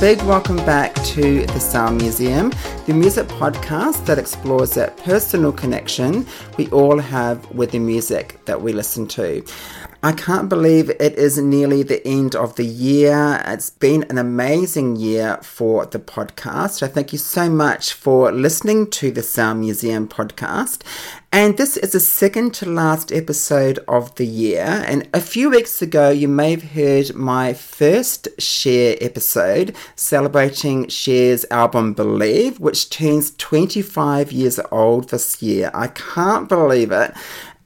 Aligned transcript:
big 0.00 0.22
welcome 0.22 0.58
back 0.58 0.94
to 1.02 1.44
the 1.44 1.58
Sound 1.58 2.00
Museum, 2.00 2.52
the 2.86 2.94
music 2.94 3.26
podcast 3.26 4.06
that 4.06 4.16
explores 4.16 4.70
that 4.74 4.96
personal 4.98 5.50
connection 5.50 6.24
we 6.56 6.68
all 6.68 7.00
have 7.00 7.50
with 7.50 7.72
the 7.72 7.80
music 7.80 8.38
that 8.44 8.62
we 8.62 8.72
listen 8.72 9.08
to. 9.08 9.44
I 10.00 10.12
can't 10.12 10.48
believe 10.48 10.90
it 10.90 11.18
is 11.18 11.38
nearly 11.38 11.82
the 11.82 12.06
end 12.06 12.36
of 12.36 12.54
the 12.54 12.64
year. 12.64 13.42
It's 13.44 13.70
been 13.70 14.04
an 14.04 14.16
amazing 14.16 14.94
year 14.94 15.40
for 15.42 15.86
the 15.86 15.98
podcast. 15.98 16.84
I 16.84 16.86
thank 16.86 17.12
you 17.12 17.18
so 17.18 17.50
much 17.50 17.94
for 17.94 18.30
listening 18.30 18.90
to 18.90 19.10
the 19.10 19.24
Sound 19.24 19.58
Museum 19.58 20.06
podcast. 20.06 20.82
And 21.32 21.58
this 21.58 21.76
is 21.76 21.92
the 21.92 22.00
second 22.00 22.54
to 22.54 22.66
last 22.66 23.12
episode 23.12 23.80
of 23.88 24.14
the 24.14 24.24
year. 24.24 24.84
And 24.86 25.08
a 25.12 25.20
few 25.20 25.50
weeks 25.50 25.82
ago, 25.82 26.10
you 26.10 26.28
may 26.28 26.52
have 26.52 26.70
heard 26.70 27.14
my 27.14 27.52
first 27.52 28.28
Cher 28.38 28.96
episode 29.00 29.74
celebrating 29.94 30.86
Cher's 30.86 31.44
album 31.50 31.92
Believe, 31.92 32.60
which 32.60 32.88
turns 32.88 33.32
25 33.32 34.30
years 34.30 34.60
old 34.70 35.10
this 35.10 35.42
year. 35.42 35.70
I 35.74 35.88
can't 35.88 36.48
believe 36.48 36.92
it 36.92 37.12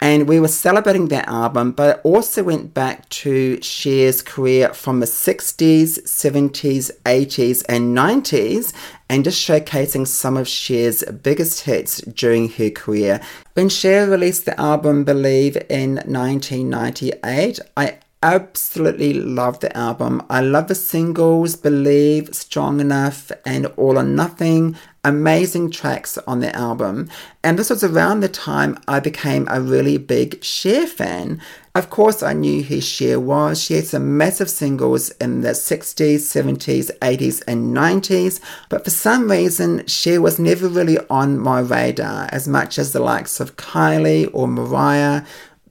and 0.03 0.27
we 0.27 0.41
were 0.41 0.49
celebrating 0.49 1.07
that 1.09 1.29
album, 1.29 1.71
but 1.71 1.99
it 1.99 2.01
also 2.03 2.43
went 2.43 2.75
back 2.75 3.09
to 3.11 3.57
Cher's 3.59 4.21
career 4.21 4.75
from 4.75 4.99
the 4.99 5.07
60s, 5.07 6.03
70s, 6.03 6.91
80s, 7.05 7.65
and 7.69 7.97
90s, 7.97 8.73
and 9.09 9.23
just 9.23 9.41
showcasing 9.41 10.09
some 10.09 10.37
of 10.37 10.49
Cher's 10.49 11.05
biggest 11.05 11.61
hits 11.61 12.01
during 12.01 12.49
her 12.49 12.69
career. 12.69 13.21
When 13.55 13.69
Cher 13.69 14.11
released 14.11 14.45
the 14.45 14.61
album 14.61 15.05
Believe 15.05 15.57
in 15.71 15.95
1998, 15.95 17.61
I 17.77 17.99
absolutely 18.25 19.13
love 19.15 19.61
the 19.61 19.77
album. 19.77 20.21
I 20.29 20.41
love 20.41 20.67
the 20.67 20.75
singles 20.75 21.55
Believe, 21.55 22.35
Strong 22.35 22.81
Enough, 22.81 23.31
and 23.47 23.67
All 23.77 23.97
or 23.97 24.03
Nothing 24.03 24.77
amazing 25.05 25.71
tracks 25.71 26.17
on 26.27 26.41
the 26.41 26.55
album. 26.55 27.11
And 27.43 27.59
this 27.59 27.71
was 27.71 27.83
around 27.83 28.21
the 28.21 28.29
time 28.29 28.79
I 28.87 29.01
became 29.01 29.49
a 29.49 29.61
really 29.61 29.99
big 29.99 30.43
Cher 30.45 30.87
fan. 30.87 31.41
Of 31.75 31.91
course, 31.91 32.23
I 32.23 32.35
knew 32.35 32.63
who 32.63 32.81
Cher 32.81 33.19
was. 33.19 33.63
She 33.63 33.75
had 33.75 33.87
some 33.87 34.17
massive 34.17 34.51
singles 34.51 35.11
in 35.13 35.41
the 35.41 35.51
60s, 35.51 36.17
70s, 36.17 36.91
80s, 36.99 37.43
and 37.49 37.75
90s, 37.75 38.41
but 38.69 38.85
for 38.85 38.91
some 38.91 39.31
reason, 39.31 39.87
Cher 39.87 40.21
was 40.21 40.39
never 40.39 40.69
really 40.69 40.99
on 41.09 41.39
my 41.39 41.61
radar 41.61 42.29
as 42.31 42.47
much 42.47 42.79
as 42.79 42.93
the 42.93 43.01
likes 43.01 43.41
of 43.41 43.57
Kylie 43.57 44.31
or 44.33 44.47
Mariah. 44.47 45.23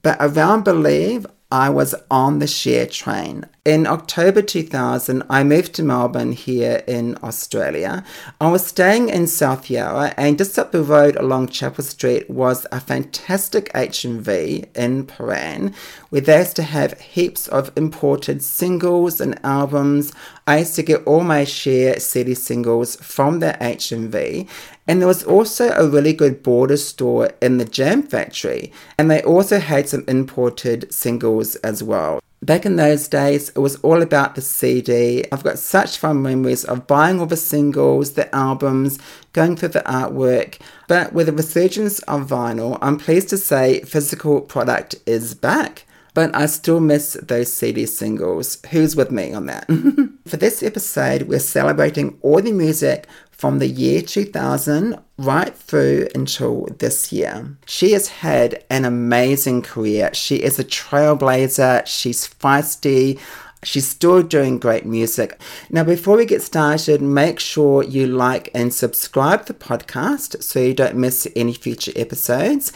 But 0.02 0.18
around 0.20 0.64
Believe, 0.64 1.28
I 1.52 1.70
was 1.70 1.94
on 2.10 2.40
the 2.40 2.48
Cher 2.48 2.86
train. 2.86 3.46
In 3.66 3.86
October 3.86 4.42
2000, 4.42 5.22
I 5.30 5.44
moved 5.44 5.76
to 5.76 5.84
Melbourne 5.84 6.32
here 6.32 6.82
in 6.88 7.18
Australia. 7.22 8.04
I 8.40 8.50
was 8.50 8.66
staying 8.66 9.10
in 9.10 9.28
South 9.28 9.70
Yarra, 9.70 10.14
and 10.18 10.38
just 10.38 10.58
up 10.58 10.72
the 10.72 10.82
road 10.82 11.18
along 11.18 11.50
Chapel 11.50 11.84
Street 11.84 12.30
was 12.30 12.66
a 12.72 12.80
fantastic 12.80 13.72
HMV 13.74 14.76
in 14.76 15.06
Prahran, 15.06 15.76
where 16.10 16.22
they 16.22 16.40
used 16.40 16.56
to 16.56 16.64
have 16.64 17.00
heaps 17.00 17.48
of 17.50 17.72
imported 17.76 18.42
singles 18.42 19.20
and 19.20 19.38
albums. 19.44 20.14
I 20.48 20.60
used 20.60 20.76
to 20.78 20.84
get 20.84 21.06
all 21.06 21.22
my 21.22 21.44
Cher 21.44 22.00
CD 22.00 22.34
singles 22.34 22.96
from 22.96 23.40
that 23.42 23.60
HMV, 23.60 24.48
and 24.92 25.00
there 25.00 25.08
was 25.08 25.24
also 25.24 25.70
a 25.70 25.88
really 25.88 26.12
good 26.12 26.44
border 26.44 26.76
store 26.76 27.30
in 27.42 27.60
the 27.60 27.64
Jam 27.64 28.04
Factory, 28.04 28.74
and 28.98 29.10
they 29.10 29.24
also 29.24 29.58
had 29.58 29.88
some 29.88 30.04
imported 30.06 30.94
singles 30.94 31.56
as 31.56 31.82
well. 31.82 32.20
Back 32.42 32.66
in 32.66 32.76
those 32.76 33.08
days, 33.08 33.48
it 33.48 33.60
was 33.60 33.78
all 33.78 34.02
about 34.02 34.36
the 34.36 34.42
CD. 34.42 35.24
I've 35.32 35.46
got 35.46 35.60
such 35.60 35.98
fun 35.98 36.22
memories 36.22 36.66
of 36.66 36.88
buying 36.88 37.22
all 37.22 37.26
the 37.26 37.38
singles, 37.38 38.16
the 38.16 38.36
albums, 38.36 39.00
going 39.32 39.56
through 39.56 39.70
the 39.70 39.80
artwork. 39.84 40.60
But 40.90 41.14
with 41.14 41.28
the 41.28 41.32
resurgence 41.32 42.00
of 42.00 42.28
vinyl, 42.28 42.78
I'm 42.82 42.98
pleased 42.98 43.30
to 43.30 43.38
say 43.38 43.80
physical 43.84 44.42
product 44.42 44.96
is 45.06 45.34
back. 45.34 45.86
But 46.14 46.36
I 46.36 46.48
still 46.48 46.82
miss 46.82 47.14
those 47.24 47.54
CD 47.54 47.86
singles. 47.86 48.58
Who's 48.72 48.98
with 48.98 49.12
me 49.12 49.32
on 49.32 49.46
that? 49.46 49.68
For 50.28 50.36
this 50.36 50.62
episode, 50.62 51.24
we're 51.24 51.40
celebrating 51.40 52.18
all 52.22 52.42
the 52.42 52.52
music 52.52 53.08
from 53.42 53.58
the 53.58 53.68
year 53.68 54.04
2000 54.04 55.00
right 55.18 55.56
through 55.56 56.08
until 56.14 56.68
this 56.78 57.12
year. 57.12 57.58
She 57.66 57.94
has 57.94 58.08
had 58.08 58.64
an 58.70 58.86
amazing 58.86 59.64
career. 59.64 60.12
She 60.14 60.36
is 60.36 60.60
a 60.60 60.64
trailblazer, 60.64 61.88
she's 61.88 62.28
feisty. 62.28 63.20
She's 63.64 63.88
still 63.88 64.24
doing 64.24 64.58
great 64.58 64.88
music. 64.88 65.40
Now, 65.70 65.84
before 65.84 66.18
we 66.18 66.26
get 66.26 66.42
started, 66.42 67.00
make 67.00 67.40
sure 67.40 67.84
you 67.84 68.08
like 68.08 68.50
and 68.56 68.74
subscribe 68.74 69.46
to 69.46 69.54
the 69.54 69.60
podcast 69.60 70.42
so 70.42 70.60
you 70.60 70.74
don't 70.74 70.96
miss 70.96 71.28
any 71.36 71.54
future 71.54 71.92
episodes. 71.96 72.72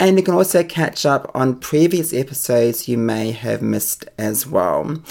And 0.00 0.16
you 0.16 0.22
can 0.22 0.34
also 0.34 0.62
catch 0.62 1.04
up 1.04 1.30
on 1.34 1.58
previous 1.58 2.12
episodes 2.12 2.86
you 2.86 2.96
may 2.96 3.32
have 3.32 3.62
missed 3.62 4.04
as 4.16 4.46
well. 4.46 5.02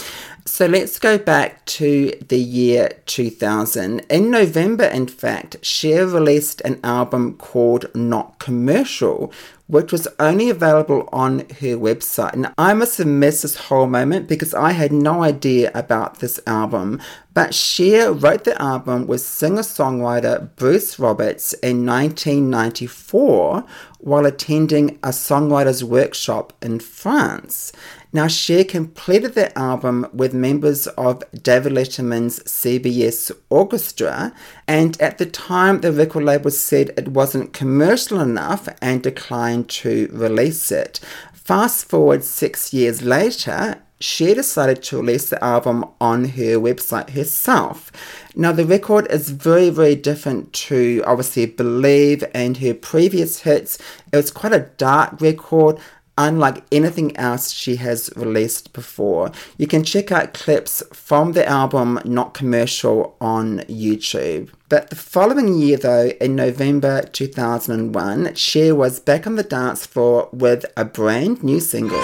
So 0.46 0.66
let's 0.66 0.98
go 0.98 1.18
back 1.18 1.66
to 1.66 2.14
the 2.30 2.40
year 2.40 2.92
2000. 3.06 4.00
In 4.10 4.32
November, 4.32 4.86
in 4.86 5.08
fact, 5.08 5.58
Cher 5.62 6.08
released 6.08 6.62
an 6.62 6.80
album 6.86 7.36
called 7.36 7.94
Not 7.94 8.40
Commercial, 8.40 9.34
which 9.68 9.92
was 9.92 10.08
only 10.20 10.50
available 10.50 11.08
on 11.12 11.40
her 11.40 11.76
website. 11.78 12.34
And 12.34 12.54
I 12.58 12.74
must 12.74 12.98
have 12.98 13.08
missed 13.08 13.42
this 13.42 13.56
whole 13.56 13.88
moment 13.88 14.28
because 14.28 14.54
I 14.54 14.72
had 14.72 14.92
no 14.92 15.24
idea 15.24 15.72
about 15.76 16.20
this 16.20 16.40
album. 16.48 17.02
But 17.34 17.54
Cher 17.54 18.12
wrote 18.12 18.46
the 18.46 18.60
album 18.62 19.08
with 19.08 19.22
singer 19.22 19.62
songwriter 19.62 20.50
Bruce 20.56 20.98
Roberts 20.98 21.54
in 21.54 21.86
1994 21.86 23.66
while 24.00 24.26
attending 24.26 24.92
a 25.04 25.10
songwriter's 25.10 25.84
workshop 25.84 26.54
in 26.62 26.80
France. 26.80 27.74
Now, 28.18 28.26
Cher 28.28 28.64
completed 28.64 29.36
the 29.36 29.56
album 29.56 30.08
with 30.12 30.34
members 30.34 30.88
of 30.88 31.22
David 31.44 31.74
Letterman's 31.74 32.40
CBS 32.40 33.32
Orchestra, 33.52 34.34
and 34.68 35.00
at 35.00 35.20
the 35.20 35.28
time, 35.28 35.82
the 35.82 35.92
record 35.92 36.24
label 36.24 36.50
said 36.50 36.96
it 36.98 37.10
wasn't 37.10 37.54
commercial 37.54 38.20
enough 38.20 38.68
and 38.82 39.04
declined 39.04 39.70
to 39.82 40.10
release 40.12 40.72
it. 40.72 41.00
Fast 41.32 41.86
forward 41.90 42.24
six 42.24 42.74
years 42.74 43.04
later, 43.04 43.84
Cher 44.00 44.36
decided 44.36 44.82
to 44.84 44.98
release 44.98 45.30
the 45.30 45.44
album 45.44 45.86
on 46.00 46.26
her 46.26 46.58
website 46.60 47.12
herself. 47.12 47.92
Now, 48.36 48.52
the 48.52 48.66
record 48.66 49.08
is 49.12 49.32
very, 49.32 49.72
very 49.72 49.96
different 49.96 50.54
to 50.54 51.04
obviously 51.06 51.48
Believe 51.48 52.24
and 52.34 52.58
her 52.58 52.76
previous 52.76 53.40
hits. 53.40 53.80
It 54.12 54.16
was 54.16 54.30
quite 54.30 54.54
a 54.54 54.70
dark 54.78 55.20
record, 55.20 55.80
unlike 56.18 56.64
anything 56.72 57.16
else 57.18 57.52
she 57.52 57.76
has 57.78 58.10
released 58.16 58.74
before. 58.74 59.32
You 59.58 59.68
can 59.68 59.84
check 59.84 60.12
out 60.12 60.34
clips 60.34 60.84
from 60.92 61.34
the 61.34 61.48
album 61.48 62.00
Not 62.06 62.34
Commercial 62.34 63.16
on 63.22 63.60
YouTube. 63.62 64.50
But 64.70 64.90
the 64.90 64.96
following 64.98 65.58
year, 65.58 65.78
though, 65.78 66.08
in 66.20 66.36
November 66.36 67.02
2001, 67.04 68.36
Cher 68.36 68.76
was 68.76 69.00
back 69.00 69.26
on 69.26 69.36
the 69.36 69.44
dance 69.44 69.86
floor 69.86 70.28
with 70.34 70.66
a 70.76 70.84
brand 70.84 71.42
new 71.42 71.62
single. 71.62 72.02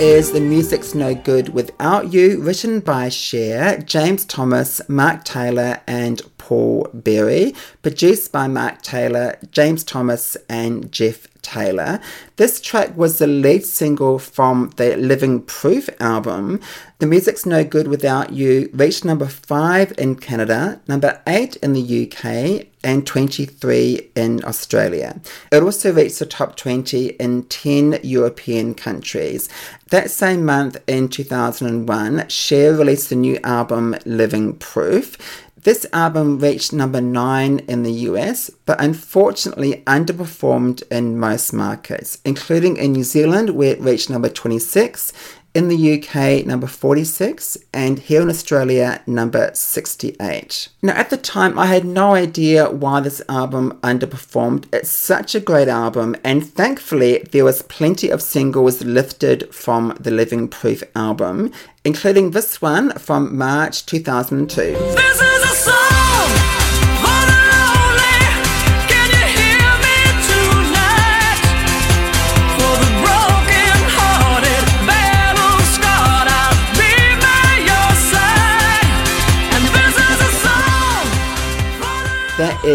Is 0.00 0.32
The 0.32 0.40
Music's 0.40 0.94
No 0.94 1.14
Good 1.14 1.50
Without 1.50 2.10
You, 2.10 2.40
written 2.40 2.80
by 2.80 3.10
Cher, 3.10 3.76
James 3.76 4.24
Thomas, 4.24 4.80
Mark 4.88 5.24
Taylor, 5.24 5.82
and 5.86 6.22
Paul 6.38 6.88
Barry, 6.94 7.54
produced 7.82 8.32
by 8.32 8.48
Mark 8.48 8.80
Taylor, 8.80 9.36
James 9.52 9.84
Thomas, 9.84 10.38
and 10.48 10.90
Jeff 10.90 11.26
Taylor. 11.42 12.00
This 12.36 12.60
track 12.60 12.96
was 12.96 13.18
the 13.18 13.26
lead 13.26 13.64
single 13.64 14.18
from 14.18 14.72
the 14.76 14.96
Living 14.96 15.42
Proof 15.42 15.88
album. 16.00 16.60
The 16.98 17.06
Music's 17.06 17.46
No 17.46 17.64
Good 17.64 17.88
Without 17.88 18.32
You 18.32 18.70
reached 18.72 19.04
number 19.04 19.26
5 19.26 19.94
in 19.98 20.16
Canada, 20.16 20.80
number 20.86 21.20
8 21.26 21.56
in 21.56 21.72
the 21.72 22.06
UK, 22.06 22.66
and 22.82 23.06
23 23.06 24.10
in 24.14 24.44
Australia. 24.44 25.20
It 25.52 25.62
also 25.62 25.92
reached 25.92 26.18
the 26.18 26.26
top 26.26 26.56
20 26.56 27.08
in 27.08 27.44
10 27.44 28.00
European 28.02 28.74
countries. 28.74 29.48
That 29.90 30.10
same 30.10 30.44
month 30.44 30.78
in 30.86 31.08
2001, 31.08 32.28
Cher 32.28 32.74
released 32.74 33.10
the 33.10 33.16
new 33.16 33.38
album 33.44 33.96
Living 34.04 34.54
Proof. 34.56 35.18
This 35.62 35.84
album 35.92 36.38
reached 36.38 36.72
number 36.72 37.02
9 37.02 37.58
in 37.68 37.82
the 37.82 37.92
US, 38.08 38.50
but 38.64 38.80
unfortunately 38.80 39.82
underperformed 39.86 40.82
in 40.90 41.18
most 41.18 41.52
markets, 41.52 42.18
including 42.24 42.78
in 42.78 42.92
New 42.92 43.04
Zealand, 43.04 43.50
where 43.50 43.72
it 43.72 43.80
reached 43.80 44.08
number 44.08 44.30
26, 44.30 45.12
in 45.52 45.68
the 45.68 46.00
UK, 46.00 46.46
number 46.46 46.66
46, 46.66 47.58
and 47.74 47.98
here 47.98 48.22
in 48.22 48.30
Australia, 48.30 49.02
number 49.06 49.50
68. 49.52 50.68
Now, 50.80 50.94
at 50.94 51.10
the 51.10 51.18
time, 51.18 51.58
I 51.58 51.66
had 51.66 51.84
no 51.84 52.14
idea 52.14 52.70
why 52.70 53.00
this 53.00 53.20
album 53.28 53.78
underperformed. 53.82 54.64
It's 54.72 54.90
such 54.90 55.34
a 55.34 55.40
great 55.40 55.68
album, 55.68 56.16
and 56.24 56.46
thankfully, 56.46 57.26
there 57.32 57.44
was 57.44 57.62
plenty 57.62 58.08
of 58.08 58.22
singles 58.22 58.82
lifted 58.82 59.52
from 59.54 59.94
the 60.00 60.12
Living 60.12 60.48
Proof 60.48 60.82
album, 60.94 61.52
including 61.84 62.30
this 62.30 62.62
one 62.62 62.92
from 62.92 63.36
March 63.36 63.84
2002. 63.84 65.29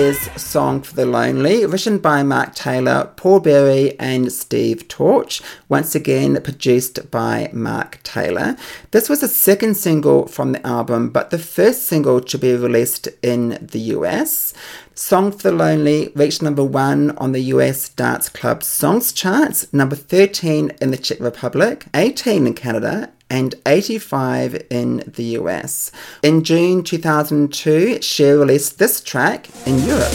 Is 0.05 0.29
Song 0.37 0.83
for 0.83 0.93
the 0.93 1.05
Lonely, 1.07 1.65
written 1.65 1.97
by 1.97 2.21
Mark 2.21 2.53
Taylor, 2.53 3.11
Paul 3.15 3.39
Barry, 3.39 3.99
and 3.99 4.31
Steve 4.31 4.87
Torch. 4.87 5.41
Once 5.67 5.95
again, 5.95 6.39
produced 6.43 7.09
by 7.09 7.49
Mark 7.51 8.03
Taylor. 8.03 8.55
This 8.91 9.09
was 9.09 9.21
the 9.21 9.27
second 9.27 9.73
single 9.73 10.27
from 10.27 10.51
the 10.51 10.67
album, 10.67 11.09
but 11.09 11.31
the 11.31 11.39
first 11.39 11.87
single 11.87 12.21
to 12.21 12.37
be 12.37 12.53
released 12.53 13.07
in 13.23 13.57
the 13.59 13.79
US. 13.95 14.53
Song 14.93 15.31
for 15.31 15.49
the 15.49 15.51
Lonely 15.51 16.11
reached 16.15 16.43
number 16.43 16.63
one 16.63 17.17
on 17.17 17.31
the 17.31 17.41
US 17.55 17.89
Dance 17.89 18.29
Club 18.29 18.61
Songs 18.61 19.11
charts, 19.11 19.73
number 19.73 19.95
13 19.95 20.71
in 20.79 20.91
the 20.91 20.97
Czech 20.97 21.19
Republic, 21.19 21.87
18 21.95 22.45
in 22.45 22.53
Canada, 22.53 23.11
and 23.30 23.56
85 23.66 24.66
in 24.69 25.04
the 25.07 25.24
US. 25.39 25.92
In 26.22 26.44
June 26.44 26.83
2002, 26.83 28.01
she 28.01 28.25
released 28.25 28.80
this 28.80 29.01
track 29.01 29.48
in 29.66 29.80
Europe. 29.80 30.13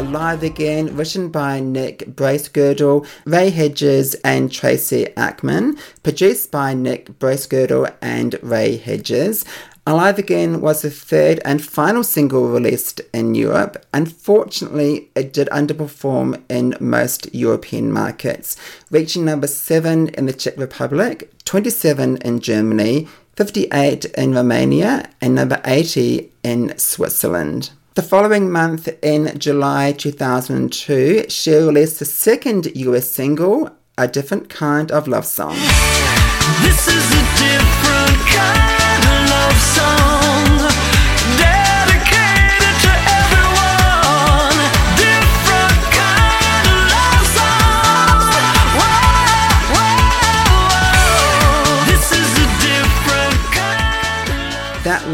Alive 0.00 0.42
Again, 0.42 0.96
written 0.96 1.28
by 1.28 1.60
Nick 1.60 1.98
Bracegirdle, 2.16 3.06
Ray 3.26 3.50
Hedges, 3.50 4.14
and 4.24 4.50
Tracy 4.50 5.14
Ackerman, 5.14 5.76
produced 6.02 6.50
by 6.50 6.72
Nick 6.72 7.18
Bracegirdle 7.18 7.94
and 8.00 8.38
Ray 8.42 8.78
Hedges. 8.78 9.44
Alive 9.86 10.18
Again 10.18 10.62
was 10.62 10.80
the 10.80 10.90
third 10.90 11.42
and 11.44 11.62
final 11.62 12.02
single 12.02 12.48
released 12.48 13.02
in 13.12 13.34
Europe. 13.34 13.84
Unfortunately, 13.92 15.10
it 15.14 15.34
did 15.34 15.48
underperform 15.48 16.42
in 16.48 16.78
most 16.80 17.34
European 17.34 17.92
markets, 17.92 18.56
reaching 18.90 19.26
number 19.26 19.46
7 19.46 20.08
in 20.08 20.24
the 20.24 20.32
Czech 20.32 20.56
Republic, 20.56 21.30
27 21.44 22.16
in 22.24 22.40
Germany, 22.40 23.06
58 23.36 24.06
in 24.06 24.34
Romania, 24.34 25.10
and 25.20 25.34
number 25.34 25.60
80 25.66 26.32
in 26.42 26.72
Switzerland. 26.78 27.72
The 28.00 28.08
following 28.08 28.50
month, 28.50 28.88
in 29.02 29.38
July 29.38 29.92
2002, 29.92 31.26
she 31.28 31.52
released 31.52 31.98
the 31.98 32.06
second 32.06 32.74
US 32.74 33.10
single, 33.10 33.68
A 33.98 34.08
Different 34.08 34.48
Kind 34.48 34.90
of 34.90 35.06
Love 35.06 35.26
Song. 35.26 35.54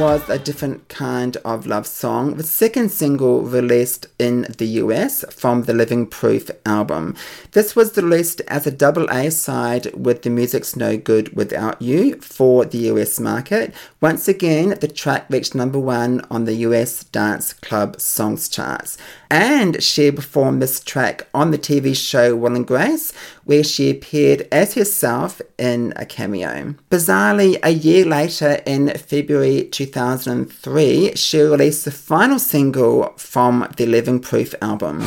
Was 0.07 0.29
a 0.29 0.39
different 0.39 0.89
kind 0.89 1.37
of 1.45 1.67
love 1.67 1.85
song, 1.85 2.37
the 2.37 2.45
second 2.45 2.93
single 2.93 3.43
released 3.43 4.07
in 4.21 4.43
the 4.57 4.67
US 4.83 5.25
from 5.35 5.65
the 5.65 5.75
Living 5.75 6.07
Proof 6.07 6.49
album. 6.65 7.17
This 7.51 7.75
was 7.75 7.97
released 7.97 8.41
as 8.47 8.69
a 8.69 8.71
double 8.71 9.11
A 9.11 9.33
side 9.33 9.93
with 9.97 10.23
The 10.23 10.31
Music's 10.31 10.77
No 10.77 10.97
Good 10.97 11.35
Without 11.35 11.83
You 11.83 12.21
for 12.21 12.65
the 12.65 12.79
US 12.93 13.19
market. 13.19 13.75
Once 14.01 14.29
again, 14.29 14.77
the 14.81 14.87
track 14.87 15.27
reached 15.29 15.57
number 15.57 15.81
one 15.81 16.25
on 16.31 16.45
the 16.45 16.55
US 16.67 17.03
Dance 17.03 17.53
Club 17.53 18.01
Songs 18.01 18.49
charts. 18.49 18.97
And 19.29 19.83
she 19.83 20.13
performed 20.13 20.63
this 20.63 20.79
track 20.79 21.27
on 21.35 21.51
the 21.51 21.59
TV 21.59 21.97
show 21.97 22.37
Will 22.37 22.55
and 22.55 22.65
Grace, 22.65 23.13
where 23.47 23.65
she 23.65 23.89
appeared 23.89 24.47
as 24.53 24.75
herself 24.75 25.41
in 25.57 25.93
a 25.97 26.05
cameo. 26.05 26.75
Bizarrely, 26.91 27.59
a 27.63 27.71
year 27.71 28.05
later, 28.05 28.61
in 28.67 28.91
February 28.91 29.69
2003, 29.71 31.15
she 31.15 31.41
released 31.41 31.85
the 31.85 31.93
final 31.93 32.39
single 32.39 33.15
from 33.17 33.69
the 33.77 33.87
Living 33.87 34.21
Proof 34.21 34.55
album. 34.61 35.01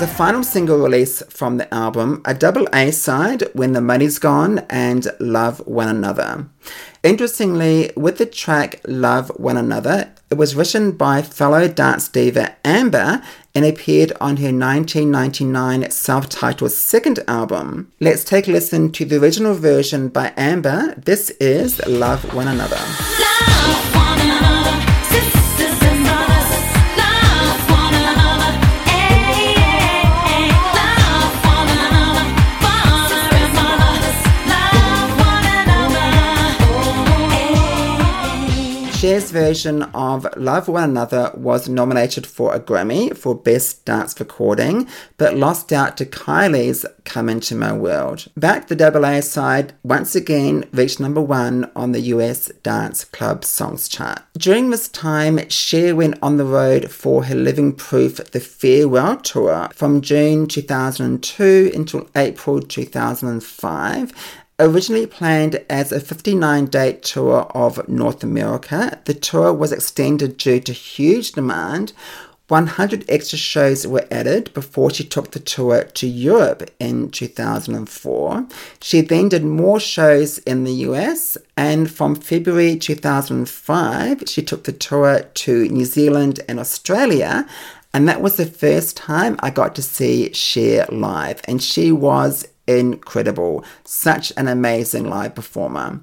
Was 0.00 0.08
a 0.08 0.14
final 0.14 0.44
single 0.44 0.78
release 0.78 1.24
from 1.28 1.56
the 1.56 1.74
album, 1.74 2.22
a 2.24 2.32
double 2.32 2.68
A 2.72 2.92
side, 2.92 3.42
When 3.54 3.72
the 3.72 3.80
Money's 3.80 4.20
Gone, 4.20 4.60
and 4.70 5.08
Love 5.18 5.58
One 5.66 5.88
Another. 5.88 6.46
Interestingly, 7.02 7.90
with 7.96 8.18
the 8.18 8.26
track 8.26 8.80
Love 8.86 9.30
One 9.30 9.56
Another, 9.56 10.12
it 10.30 10.36
was 10.36 10.54
written 10.54 10.92
by 10.92 11.22
fellow 11.22 11.66
dance 11.66 12.08
diva 12.08 12.54
Amber 12.64 13.22
and 13.56 13.64
appeared 13.64 14.12
on 14.20 14.36
her 14.36 14.52
1999 14.52 15.90
self 15.90 16.28
titled 16.28 16.70
second 16.70 17.18
album. 17.26 17.90
Let's 17.98 18.22
take 18.22 18.46
a 18.46 18.52
listen 18.52 18.92
to 18.92 19.04
the 19.04 19.20
original 19.20 19.54
version 19.54 20.10
by 20.10 20.32
Amber. 20.36 20.94
This 20.94 21.30
is 21.40 21.84
Love 21.88 22.22
One 22.34 22.46
Another. 22.46 22.76
Love 22.76 23.97
Cher's 39.18 39.32
version 39.32 39.82
of 39.94 40.28
Love 40.36 40.68
One 40.68 40.90
Another 40.90 41.32
was 41.34 41.68
nominated 41.68 42.24
for 42.24 42.54
a 42.54 42.60
Grammy 42.60 43.16
for 43.16 43.34
Best 43.34 43.84
Dance 43.84 44.14
Recording, 44.20 44.86
but 45.16 45.36
lost 45.36 45.72
out 45.72 45.96
to 45.96 46.06
Kylie's 46.06 46.86
Come 47.04 47.28
Into 47.28 47.56
My 47.56 47.72
World. 47.72 48.28
Back 48.36 48.68
the 48.68 48.76
double 48.76 49.04
A 49.04 49.20
side 49.20 49.72
once 49.82 50.14
again 50.14 50.68
reached 50.72 51.00
number 51.00 51.20
one 51.20 51.68
on 51.74 51.90
the 51.90 52.00
US 52.14 52.46
Dance 52.62 53.04
Club 53.04 53.44
Songs 53.44 53.88
chart. 53.88 54.22
During 54.36 54.70
this 54.70 54.88
time, 54.88 55.48
Cher 55.48 55.96
went 55.96 56.16
on 56.22 56.36
the 56.36 56.44
road 56.44 56.88
for 56.88 57.24
her 57.24 57.34
Living 57.34 57.72
Proof 57.72 58.18
The 58.30 58.38
Farewell 58.38 59.16
Tour 59.16 59.68
from 59.74 60.00
June 60.00 60.46
2002 60.46 61.72
until 61.74 62.08
April 62.14 62.60
2005 62.60 64.12
Originally 64.60 65.06
planned 65.06 65.64
as 65.70 65.92
a 65.92 66.00
59 66.00 66.66
date 66.66 67.04
tour 67.04 67.42
of 67.54 67.88
North 67.88 68.24
America, 68.24 68.98
the 69.04 69.14
tour 69.14 69.52
was 69.52 69.70
extended 69.70 70.36
due 70.36 70.58
to 70.58 70.72
huge 70.72 71.30
demand. 71.30 71.92
100 72.48 73.04
extra 73.08 73.38
shows 73.38 73.86
were 73.86 74.08
added 74.10 74.52
before 74.54 74.90
she 74.90 75.04
took 75.04 75.30
the 75.30 75.38
tour 75.38 75.84
to 75.84 76.08
Europe 76.08 76.68
in 76.80 77.08
2004. 77.08 78.46
She 78.80 79.00
then 79.00 79.28
did 79.28 79.44
more 79.44 79.78
shows 79.78 80.38
in 80.38 80.64
the 80.64 80.72
US, 80.88 81.38
and 81.56 81.88
from 81.88 82.16
February 82.16 82.76
2005, 82.76 84.24
she 84.26 84.42
took 84.42 84.64
the 84.64 84.72
tour 84.72 85.20
to 85.22 85.68
New 85.68 85.84
Zealand 85.84 86.40
and 86.48 86.58
Australia. 86.58 87.46
And 87.94 88.08
that 88.08 88.22
was 88.22 88.36
the 88.36 88.46
first 88.46 88.96
time 88.96 89.36
I 89.38 89.50
got 89.50 89.76
to 89.76 89.82
see 89.82 90.32
Cher 90.32 90.86
live, 90.90 91.42
and 91.44 91.62
she 91.62 91.92
was 91.92 92.44
incredible. 92.68 93.64
Such 93.82 94.32
an 94.36 94.46
amazing 94.46 95.08
live 95.08 95.34
performer. 95.34 96.00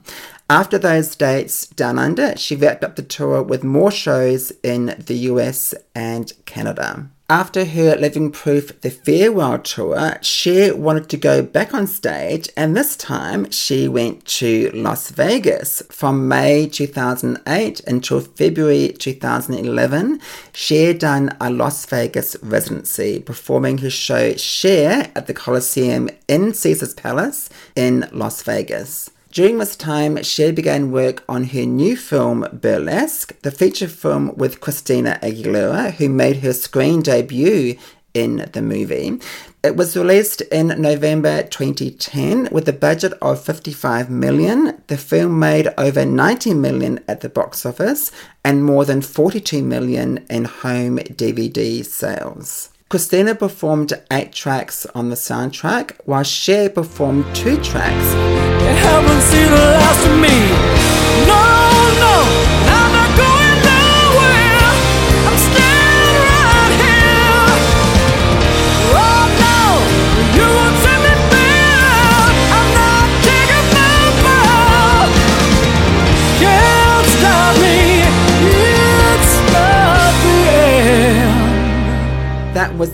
After 0.49 0.77
those 0.77 1.15
dates 1.15 1.67
down 1.67 1.97
under, 1.97 2.35
she 2.35 2.55
wrapped 2.55 2.83
up 2.83 2.97
the 2.97 3.03
tour 3.03 3.41
with 3.41 3.63
more 3.63 3.91
shows 3.91 4.51
in 4.63 4.95
the 4.97 5.15
US 5.29 5.73
and 5.95 6.33
Canada. 6.45 7.09
After 7.29 7.65
her 7.65 7.95
Living 7.95 8.29
Proof 8.29 8.79
The 8.81 8.91
Farewell 8.91 9.57
Tour, 9.57 10.19
Cher 10.21 10.75
wanted 10.75 11.09
to 11.09 11.17
go 11.17 11.41
back 11.41 11.73
on 11.73 11.87
stage, 11.87 12.49
and 12.55 12.77
this 12.77 12.95
time 12.95 13.49
she 13.49 13.87
went 13.87 14.23
to 14.37 14.69
Las 14.75 15.09
Vegas. 15.09 15.81
From 15.89 16.27
May 16.27 16.67
2008 16.67 17.79
until 17.87 18.19
February 18.19 18.89
2011, 18.89 20.21
Cher 20.53 20.93
done 20.93 21.35
a 21.41 21.49
Las 21.49 21.87
Vegas 21.87 22.37
residency, 22.43 23.19
performing 23.21 23.79
her 23.79 23.89
show 23.89 24.35
Cher 24.35 25.11
at 25.15 25.25
the 25.25 25.33
Coliseum 25.33 26.11
in 26.27 26.53
Caesars 26.53 26.93
Palace 26.93 27.49
in 27.75 28.07
Las 28.11 28.43
Vegas. 28.43 29.09
During 29.35 29.57
this 29.57 29.75
time, 29.75 30.23
she 30.23 30.49
began 30.53 30.93
work 30.93 31.21
on 31.27 31.43
her 31.47 31.65
new 31.65 31.97
film 31.97 32.47
Burlesque, 32.53 33.37
the 33.41 33.51
feature 33.51 33.89
film 33.89 34.33
with 34.37 34.61
Christina 34.61 35.19
Aguilera, 35.21 35.91
who 35.91 36.07
made 36.07 36.37
her 36.37 36.53
screen 36.53 37.01
debut 37.01 37.75
in 38.13 38.49
the 38.53 38.61
movie. 38.61 39.19
It 39.61 39.75
was 39.75 39.97
released 39.97 40.39
in 40.39 40.67
November 40.81 41.43
2010 41.43 42.47
with 42.49 42.69
a 42.69 42.71
budget 42.71 43.11
of 43.21 43.43
55 43.43 44.09
million. 44.09 44.81
The 44.87 44.97
film 44.97 45.37
made 45.37 45.67
over 45.77 46.05
90 46.05 46.53
million 46.53 47.03
at 47.05 47.19
the 47.19 47.27
box 47.27 47.65
office 47.65 48.13
and 48.45 48.63
more 48.63 48.85
than 48.85 49.01
42 49.01 49.61
million 49.63 50.25
in 50.29 50.45
home 50.45 50.99
DVD 50.99 51.83
sales. 51.83 52.69
Christina 52.87 53.33
performed 53.33 53.93
eight 54.11 54.31
tracks 54.31 54.85
on 54.93 55.09
the 55.09 55.15
soundtrack, 55.15 55.93
while 56.05 56.21
Cher 56.21 56.69
performed 56.69 57.25
two 57.35 57.57
tracks. 57.63 58.13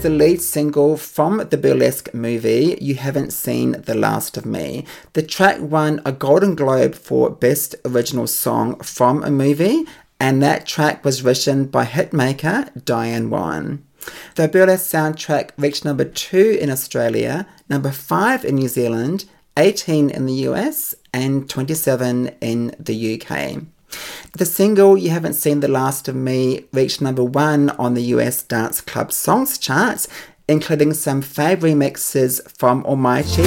The 0.01 0.10
lead 0.10 0.41
single 0.41 0.98
from 0.98 1.38
the 1.51 1.58
burlesque 1.58 2.12
movie, 2.12 2.75
You 2.81 2.96
Haven't 2.96 3.34
Seen 3.34 3.74
the 3.74 3.93
Last 3.93 4.36
of 4.36 4.48
Me. 4.48 4.84
The 5.13 5.22
track 5.22 5.58
won 5.62 6.01
a 6.03 6.12
Golden 6.12 6.55
Globe 6.55 6.96
for 6.96 7.29
Best 7.29 7.75
Original 7.86 8.25
Song 8.25 8.79
from 8.79 9.24
a 9.24 9.29
Movie, 9.29 9.86
and 10.20 10.41
that 10.41 10.65
track 10.65 11.05
was 11.05 11.22
written 11.22 11.65
by 11.65 11.86
hitmaker 11.86 12.84
Diane 12.84 13.29
Warren. 13.29 13.86
The 14.34 14.48
burlesque 14.48 14.91
soundtrack 14.91 15.51
reached 15.55 15.86
number 15.86 16.05
two 16.05 16.58
in 16.60 16.72
Australia, 16.72 17.46
number 17.70 17.91
five 17.91 18.43
in 18.43 18.55
New 18.55 18.70
Zealand, 18.70 19.25
18 19.55 20.10
in 20.10 20.25
the 20.25 20.50
US, 20.50 20.96
and 21.13 21.48
27 21.48 22.31
in 22.41 22.75
the 22.79 23.22
UK. 23.22 23.65
The 24.34 24.46
single 24.46 24.98
You 24.98 25.10
Haven't 25.10 25.34
Seen 25.34 25.60
the 25.60 25.68
Last 25.68 26.08
of 26.08 26.16
Me 26.16 26.66
reached 26.74 27.02
number 27.02 27.24
one 27.24 27.70
on 27.72 27.94
the 27.94 28.04
US 28.16 28.44
Dance 28.44 28.82
Club 28.82 29.12
Songs 29.12 29.58
charts, 29.58 30.08
including 30.48 30.94
some 30.94 31.22
fave 31.22 31.58
remixes 31.58 32.40
from 32.58 32.86
Almighty. 32.86 33.44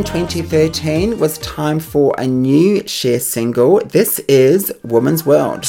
June 0.00 0.24
2013 0.24 1.18
was 1.18 1.36
time 1.38 1.78
for 1.78 2.14
a 2.16 2.26
new 2.26 2.86
Cher 2.88 3.20
single. 3.20 3.80
This 3.80 4.18
is 4.20 4.72
Woman's 4.82 5.26
World. 5.26 5.64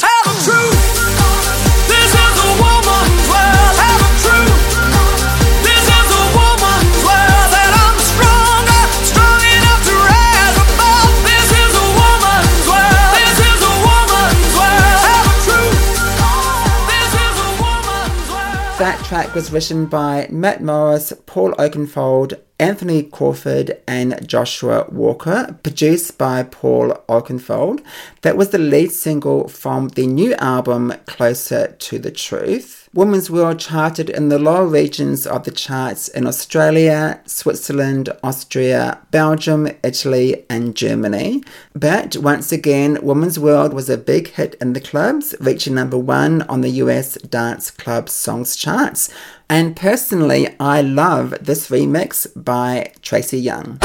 That 18.78 18.98
track 19.04 19.34
was 19.34 19.52
written 19.52 19.84
by 19.86 20.26
Matt 20.30 20.62
Morris, 20.62 21.12
Paul 21.26 21.52
Oakenfold, 21.58 22.40
Anthony 22.62 23.02
Crawford, 23.02 23.76
and 23.88 24.24
Joshua 24.28 24.86
Walker, 24.88 25.58
produced 25.64 26.16
by 26.16 26.44
Paul 26.44 26.90
Oakenfold. 27.08 27.82
That 28.20 28.36
was 28.36 28.50
the 28.50 28.58
lead 28.58 28.92
single 28.92 29.48
from 29.48 29.88
the 29.88 30.06
new 30.06 30.34
album 30.34 30.94
Closer 31.06 31.74
to 31.80 31.98
the 31.98 32.12
Truth. 32.12 32.81
Women's 32.94 33.30
World 33.30 33.58
charted 33.58 34.10
in 34.10 34.28
the 34.28 34.38
lower 34.38 34.66
regions 34.66 35.26
of 35.26 35.44
the 35.44 35.50
charts 35.50 36.08
in 36.08 36.26
Australia, 36.26 37.22
Switzerland, 37.24 38.10
Austria, 38.22 38.98
Belgium, 39.10 39.66
Italy, 39.82 40.44
and 40.50 40.76
Germany. 40.76 41.42
But 41.72 42.18
once 42.18 42.52
again, 42.52 42.98
Women's 43.00 43.38
World 43.38 43.72
was 43.72 43.88
a 43.88 43.96
big 43.96 44.28
hit 44.28 44.56
in 44.60 44.74
the 44.74 44.80
clubs, 44.80 45.34
reaching 45.40 45.74
number 45.74 45.96
one 45.96 46.42
on 46.42 46.60
the 46.60 46.82
US 46.82 47.14
Dance 47.14 47.70
Club 47.70 48.10
Songs 48.10 48.56
charts. 48.56 49.08
And 49.48 49.74
personally, 49.74 50.54
I 50.60 50.82
love 50.82 51.34
this 51.40 51.70
remix 51.70 52.26
by 52.36 52.92
Tracy 53.00 53.40
Young. 53.40 53.78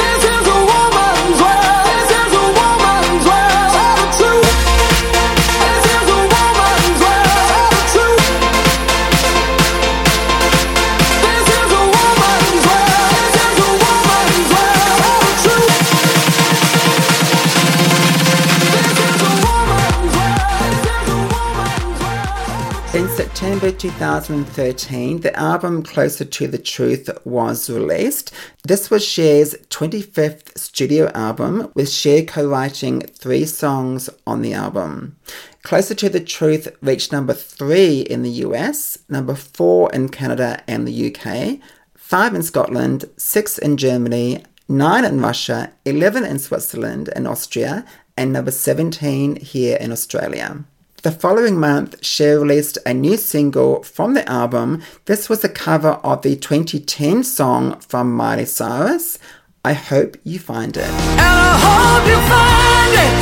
2013, 23.78 25.22
the 25.22 25.36
album 25.38 25.84
Closer 25.84 26.26
to 26.26 26.48
the 26.48 26.58
Truth 26.58 27.10
was 27.26 27.70
released. 27.70 28.34
This 28.64 28.90
was 28.90 29.06
Cher's 29.08 29.54
25th 29.70 30.58
studio 30.58 31.12
album, 31.14 31.72
with 31.76 31.90
Cher 31.90 32.24
co 32.24 32.48
writing 32.48 33.02
three 33.02 33.46
songs 33.46 34.10
on 34.26 34.42
the 34.42 34.54
album. 34.54 35.18
Closer 35.62 35.94
to 35.94 36.10
the 36.10 36.20
Truth 36.20 36.76
reached 36.82 37.12
number 37.12 37.34
three 37.34 38.02
in 38.02 38.24
the 38.24 38.32
US, 38.46 38.98
number 39.10 39.36
four 39.36 39.92
in 39.94 40.10
Canada 40.10 40.64
and 40.68 40.88
the 40.88 41.14
UK, 41.14 41.60
five 41.96 42.34
in 42.34 42.42
Scotland, 42.42 43.06
six 43.18 43.60
in 43.60 43.78
Germany, 43.78 44.44
nine 44.68 45.06
in 45.06 45.22
Russia, 45.22 45.72
11 45.86 46.26
in 46.26 46.40
Switzerland 46.40 47.10
and 47.16 47.28
Austria, 47.28 47.86
and 48.18 48.34
number 48.34 48.52
17 48.52 49.36
here 49.36 49.78
in 49.78 49.92
Australia. 49.92 50.66
The 51.04 51.12
following 51.12 51.60
month, 51.60 52.04
she 52.04 52.26
released 52.26 52.80
a 52.84 52.92
new 52.92 53.18
single 53.18 53.84
from 53.84 54.16
the 54.16 54.28
album. 54.28 54.82
This 55.06 55.30
was 55.30 55.44
a 55.44 55.50
cover 55.50 56.00
of 56.04 56.24
the 56.24 56.36
2010 56.36 57.24
song 57.24 57.80
from 57.82 58.12
Miley 58.12 58.46
Cyrus. 58.46 59.20
I 59.64 59.74
hope 59.74 60.18
you 60.24 60.40
find 60.40 60.76
it. 60.76 60.90
And 60.90 61.22
I 61.22 61.54
hope 61.68 62.04
you 62.10 62.18
find 62.34 62.94
it. 63.08 63.22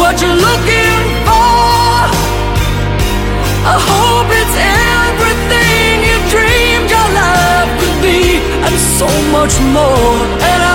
What 0.00 0.20
you're 0.20 0.34
looking 0.34 0.98
for. 1.22 2.10
I 3.70 3.78
hope 3.78 4.26
it's 4.34 4.56
everything 4.82 6.02
you 6.10 6.16
dreamed 6.34 6.90
your 6.90 7.06
could 7.78 8.02
be. 8.02 8.42
And 8.66 8.74
so 8.98 9.06
much 9.30 9.54
more, 9.70 10.26
and 10.42 10.65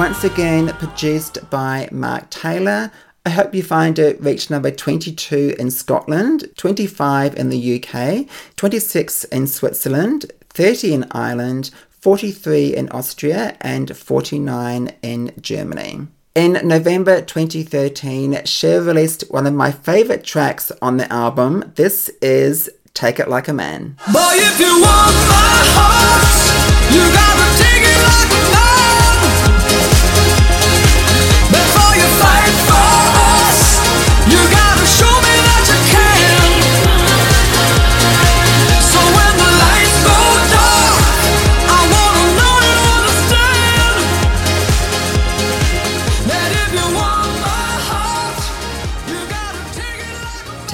Once 0.00 0.24
again, 0.24 0.68
produced 0.78 1.38
by 1.50 1.86
Mark 1.92 2.30
Taylor. 2.30 2.90
I 3.26 3.28
hope 3.28 3.54
you 3.54 3.62
find 3.62 3.98
it 3.98 4.18
reached 4.18 4.50
number 4.50 4.70
22 4.70 5.56
in 5.58 5.70
Scotland, 5.70 6.48
25 6.56 7.36
in 7.36 7.50
the 7.50 7.74
UK, 7.76 8.26
26 8.56 9.24
in 9.24 9.46
Switzerland, 9.46 10.32
30 10.48 10.94
in 10.94 11.06
Ireland, 11.10 11.70
43 11.90 12.74
in 12.74 12.88
Austria, 12.88 13.58
and 13.60 13.94
49 13.94 14.90
in 15.02 15.34
Germany. 15.38 16.06
In 16.34 16.52
November 16.66 17.20
2013, 17.20 18.46
Cher 18.46 18.80
released 18.80 19.30
one 19.30 19.46
of 19.46 19.52
my 19.52 19.70
favourite 19.70 20.24
tracks 20.24 20.72
on 20.80 20.96
the 20.96 21.12
album. 21.12 21.72
This 21.74 22.08
is 22.22 22.70
Take 22.94 23.20
It 23.20 23.28
Like 23.28 23.48
a 23.48 23.52
Man. 23.52 23.98
Boy, 24.10 24.38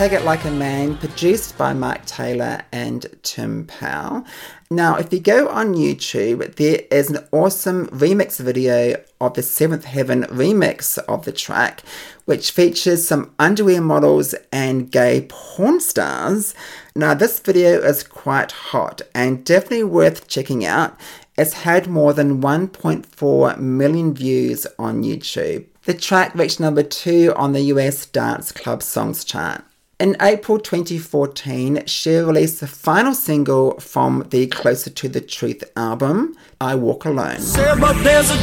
Take 0.06 0.20
It 0.20 0.25
Like 0.25 0.44
a 0.44 0.52
Man, 0.52 0.96
produced 0.98 1.58
by 1.58 1.72
Mark 1.72 2.06
Taylor 2.06 2.62
and 2.70 3.06
Tim 3.25 3.66
Powell. 3.66 4.25
Now, 4.70 4.94
if 4.94 5.12
you 5.12 5.18
go 5.18 5.48
on 5.48 5.75
YouTube, 5.75 6.54
there 6.54 6.82
is 6.92 7.10
an 7.10 7.26
awesome 7.32 7.88
remix 7.88 8.38
video 8.38 9.02
of 9.20 9.34
the 9.34 9.42
Seventh 9.42 9.84
Heaven 9.84 10.22
remix 10.30 10.96
of 11.08 11.25
the 11.25 11.32
track, 11.32 11.82
which 12.25 12.52
features 12.52 13.08
some 13.08 13.34
underwear 13.40 13.80
models 13.80 14.32
and 14.52 14.92
gay 14.92 15.26
porn 15.28 15.80
stars. 15.80 16.54
Now, 16.94 17.12
this 17.14 17.40
video 17.40 17.80
is 17.80 18.04
quite 18.04 18.52
hot 18.52 19.02
and 19.12 19.44
definitely 19.44 19.82
worth 19.82 20.28
checking 20.28 20.64
out. 20.64 20.96
It's 21.36 21.64
had 21.64 21.88
more 21.88 22.12
than 22.12 22.40
1.4 22.40 23.58
million 23.58 24.14
views 24.14 24.68
on 24.78 25.02
YouTube. 25.02 25.66
The 25.82 25.94
track 25.94 26.32
reached 26.36 26.60
number 26.60 26.84
two 26.84 27.32
on 27.34 27.54
the 27.54 27.62
US 27.62 28.06
Dance 28.06 28.52
Club 28.52 28.84
Songs 28.84 29.25
chart. 29.25 29.64
In 29.98 30.14
April 30.20 30.58
2014, 30.58 31.86
Cher 31.86 32.26
released 32.26 32.60
the 32.60 32.66
final 32.66 33.14
single 33.14 33.80
from 33.80 34.26
the 34.28 34.46
Closer 34.48 34.90
to 34.90 35.08
the 35.08 35.22
Truth 35.22 35.64
album, 35.74 36.36
I 36.60 36.74
Walk 36.74 37.06
Alone. 37.06 37.38
But 37.80 38.02
there's 38.04 38.30
a 38.30 38.36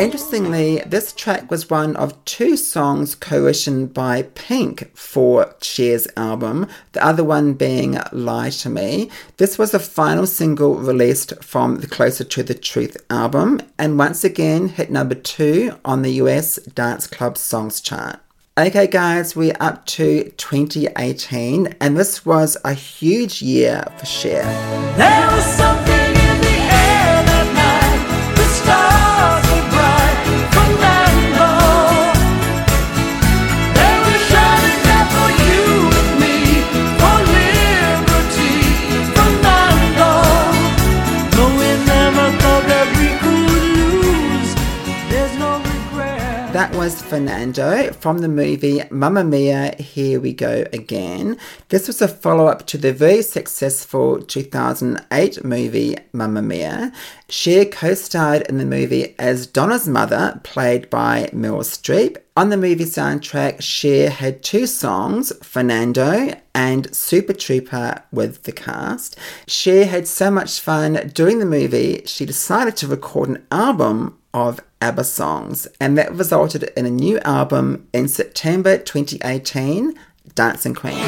Interestingly, 0.00 0.78
this 0.86 1.12
track 1.12 1.50
was 1.50 1.68
one 1.68 1.94
of 1.94 2.24
two 2.24 2.56
songs 2.56 3.14
co-written 3.14 3.86
by 3.86 4.22
Pink 4.22 4.90
for 4.96 5.54
Cher's 5.60 6.08
album, 6.16 6.68
the 6.92 7.04
other 7.04 7.22
one 7.22 7.52
being 7.52 7.98
Lie 8.10 8.48
to 8.48 8.70
Me. 8.70 9.10
This 9.36 9.58
was 9.58 9.72
the 9.72 9.78
final 9.78 10.26
single 10.26 10.76
released 10.76 11.44
from 11.44 11.80
the 11.80 11.86
Closer 11.86 12.24
to 12.24 12.42
the 12.42 12.54
Truth 12.54 12.96
album, 13.10 13.60
and 13.78 13.98
once 13.98 14.24
again 14.24 14.68
hit 14.68 14.90
number 14.90 15.14
two 15.14 15.76
on 15.84 16.00
the 16.00 16.12
US 16.12 16.56
Dance 16.56 17.06
Club 17.06 17.36
Songs 17.36 17.82
chart. 17.82 18.20
Okay, 18.56 18.86
guys, 18.86 19.36
we're 19.36 19.56
up 19.60 19.84
to 19.86 20.30
2018, 20.38 21.74
and 21.78 21.98
this 21.98 22.24
was 22.24 22.56
a 22.64 22.72
huge 22.72 23.42
year 23.42 23.84
for 23.98 24.06
Cher. 24.06 24.44
Was 46.80 47.02
Fernando 47.02 47.92
from 47.92 48.20
the 48.20 48.28
movie 48.28 48.82
Mamma 48.90 49.22
Mia, 49.22 49.76
Here 49.76 50.18
We 50.18 50.32
Go 50.32 50.64
Again. 50.72 51.36
This 51.68 51.86
was 51.86 52.00
a 52.00 52.08
follow 52.08 52.46
up 52.46 52.66
to 52.68 52.78
the 52.78 52.90
very 52.90 53.20
successful 53.20 54.22
2008 54.22 55.44
movie 55.44 55.98
Mamma 56.14 56.40
Mia. 56.40 56.90
Cher 57.28 57.66
co 57.66 57.92
starred 57.92 58.46
in 58.48 58.56
the 58.56 58.64
movie 58.64 59.14
as 59.18 59.46
Donna's 59.46 59.86
mother, 59.86 60.40
played 60.42 60.88
by 60.88 61.28
Meryl 61.34 61.60
Streep. 61.60 62.16
On 62.34 62.48
the 62.48 62.56
movie 62.56 62.86
soundtrack, 62.86 63.60
Cher 63.60 64.08
had 64.08 64.42
two 64.42 64.66
songs, 64.66 65.34
Fernando 65.44 66.34
and 66.54 66.94
Super 66.96 67.34
Trooper, 67.34 68.02
with 68.10 68.44
the 68.44 68.52
cast. 68.52 69.18
Cher 69.46 69.84
had 69.84 70.08
so 70.08 70.30
much 70.30 70.60
fun 70.60 71.10
doing 71.12 71.40
the 71.40 71.44
movie, 71.44 72.00
she 72.06 72.24
decided 72.24 72.74
to 72.78 72.86
record 72.86 73.28
an 73.28 73.46
album 73.50 74.16
of 74.32 74.60
ABBA 74.80 75.04
songs, 75.04 75.68
and 75.80 75.96
that 75.98 76.12
resulted 76.12 76.64
in 76.76 76.86
a 76.86 76.90
new 76.90 77.18
album 77.20 77.88
in 77.92 78.08
September 78.08 78.78
2018, 78.78 79.94
Dancing 80.34 80.74
Queen. 80.74 81.04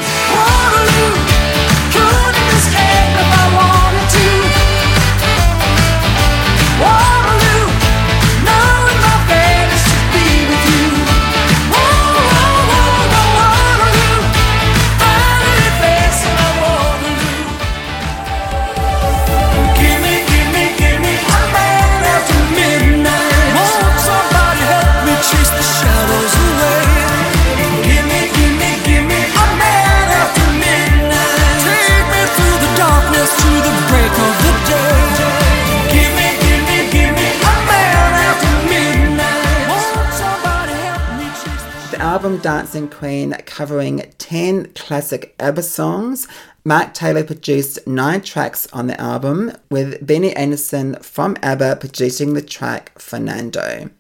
Dancing 42.38 42.88
Queen, 42.88 43.33
covering 43.47 44.12
10 44.18 44.73
classic 44.75 45.35
ABBA 45.38 45.62
songs. 45.62 46.29
Mark 46.64 46.95
Taylor 46.95 47.25
produced 47.25 47.85
nine 47.88 48.21
tracks 48.21 48.68
on 48.73 48.87
the 48.87 49.01
album, 49.01 49.53
with 49.68 50.07
Benny 50.07 50.33
Andersson 50.37 50.95
from 51.03 51.37
ABBA 51.42 51.77
producing 51.77 52.35
the 52.35 52.42
track 52.42 52.97
Fernando. 53.01 53.90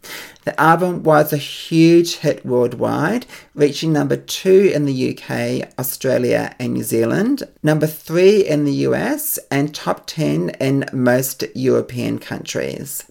The 0.44 0.60
album 0.60 1.02
was 1.02 1.32
a 1.32 1.38
huge 1.38 2.16
hit 2.16 2.46
worldwide, 2.46 3.26
reaching 3.54 3.92
number 3.92 4.16
two 4.16 4.70
in 4.72 4.84
the 4.84 5.10
UK, 5.10 5.68
Australia, 5.78 6.54
and 6.60 6.74
New 6.74 6.84
Zealand, 6.84 7.42
number 7.64 7.88
three 7.88 8.46
in 8.46 8.64
the 8.64 8.86
US, 8.86 9.40
and 9.50 9.74
top 9.74 10.06
10 10.06 10.50
in 10.60 10.88
most 10.92 11.44
European 11.56 12.20
countries. 12.20 13.04